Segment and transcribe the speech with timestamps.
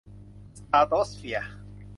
[0.57, 1.51] สตราโตสเฟียร์